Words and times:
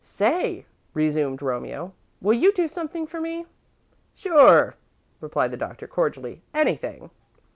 "Say," 0.03 0.65
resumed 0.95 1.43
Romeo, 1.43 1.93
"will 2.23 2.33
you 2.33 2.51
do 2.53 2.67
something 2.67 3.05
for 3.05 3.21
me?" 3.21 3.45
"Sure," 4.15 4.73
replied 5.19 5.51
the 5.51 5.57
Doctor, 5.57 5.85
cordially. 5.85 6.41
"Anything." 6.55 7.11